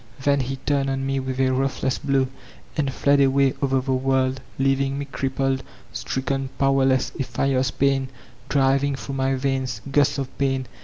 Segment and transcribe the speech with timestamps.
[0.23, 2.27] Then he turned on me with a ruthless bk>w,
[2.75, 5.61] and fled away over the world, leaving me crippled,
[5.93, 8.07] stricken, powerless, a fierce pain
[8.49, 10.65] driving through my veins— gusts of pain!